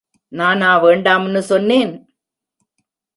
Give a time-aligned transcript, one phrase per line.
[0.31, 1.91] நானா வேண்டாமுன்னு சொன்னேன்.